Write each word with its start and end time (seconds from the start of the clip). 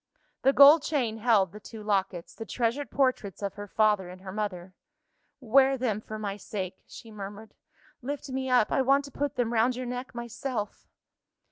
The 0.41 0.51
gold 0.51 0.81
chain 0.81 1.17
held 1.19 1.51
the 1.51 1.59
two 1.59 1.83
lockets 1.83 2.33
the 2.33 2.43
treasured 2.43 2.89
portraits 2.89 3.43
of 3.43 3.53
her 3.53 3.67
father 3.67 4.09
and 4.09 4.21
her 4.21 4.31
mother. 4.31 4.73
"Wear 5.39 5.77
them 5.77 6.01
for 6.01 6.17
my 6.17 6.37
sake," 6.37 6.81
she 6.87 7.11
murmured. 7.11 7.53
"Lift 8.01 8.27
me 8.27 8.49
up; 8.49 8.71
I 8.71 8.81
want 8.81 9.05
to 9.05 9.11
put 9.11 9.35
them 9.35 9.53
round 9.53 9.75
your 9.75 9.85
neck 9.85 10.15
myself." 10.15 10.87